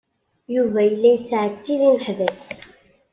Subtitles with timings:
[0.53, 2.37] Yuba yella yettɛettib imeḥbas.